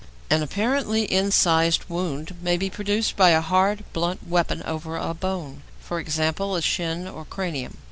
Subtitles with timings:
[0.31, 5.61] An apparently incised wound may be produced by a hard, blunt weapon over a bone
[5.95, 7.77] e.g., shin or cranium.